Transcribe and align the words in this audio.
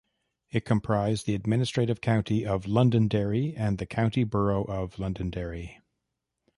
It 0.49 0.65
comprised 0.65 1.27
the 1.27 1.35
Administrative 1.35 2.01
county 2.01 2.43
of 2.43 2.65
Londonderry 2.65 3.53
and 3.55 3.77
the 3.77 3.85
County 3.85 4.23
Borough 4.23 4.63
of 4.63 4.97
Londonderry. 4.97 5.79